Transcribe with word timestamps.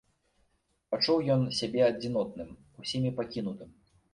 Пачуў 0.95 1.17
ён 1.35 1.45
сябе 1.59 1.81
адзінотным, 1.91 2.49
усімі 2.85 3.15
пакінутым. 3.21 3.69